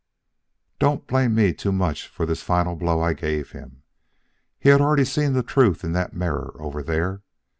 "Do 0.79 0.87
not 0.87 1.05
blame 1.05 1.35
me 1.35 1.53
too 1.53 1.71
much 1.71 2.07
for 2.07 2.25
this 2.25 2.41
final 2.41 2.75
blow 2.75 3.03
I 3.03 3.13
gave 3.13 3.51
him. 3.51 3.83
He 4.57 4.69
had 4.69 4.81
already 4.81 5.05
seen 5.05 5.33
the 5.33 5.43
truth 5.43 5.83
in 5.83 5.91
that 5.91 6.15
mirror 6.15 6.55
over 6.57 6.81
there. 6.81 7.21